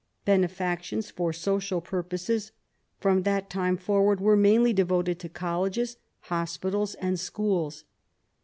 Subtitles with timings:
[0.25, 2.53] Benefactions for social purposes
[2.97, 7.83] from that time forward were mainly devoted to colleges, hos pitals, and schools.